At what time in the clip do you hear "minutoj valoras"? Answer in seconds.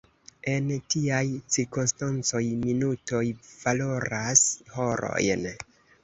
2.63-4.41